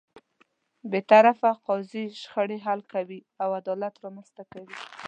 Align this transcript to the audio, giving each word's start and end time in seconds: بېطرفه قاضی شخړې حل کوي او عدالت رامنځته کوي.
بېطرفه 0.91 1.51
قاضی 1.67 2.03
شخړې 2.21 2.57
حل 2.65 2.79
کوي 2.93 3.19
او 3.43 3.49
عدالت 3.59 3.93
رامنځته 4.03 4.43
کوي. 4.51 4.75